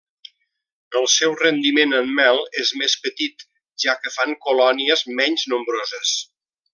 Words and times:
El 0.99 1.03
seu 1.15 1.35
rendiment 1.41 1.93
en 1.99 2.09
mel 2.21 2.41
és 2.63 2.71
més 2.83 2.97
petit, 3.05 3.45
ja 3.87 3.95
que 4.07 4.15
fan 4.19 4.33
colònies 4.47 5.05
menys 5.21 5.45
nombroses. 5.55 6.15